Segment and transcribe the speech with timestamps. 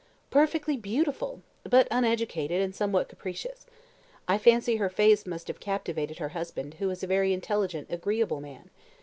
[0.31, 1.43] "Perfectly beautiful!
[1.63, 3.67] but uneducated, and somewhat capricious.
[4.27, 8.41] I fancy her face must have captivated her husband, who is a very intelligent, agreeable
[8.41, 8.71] man."